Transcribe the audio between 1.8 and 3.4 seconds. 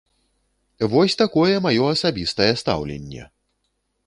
асабістае стаўленне!